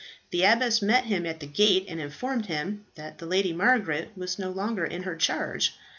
[0.31, 4.39] The abbess met him at the gate, and informed him that the Lady Margaret was
[4.39, 5.75] no longer in her charge.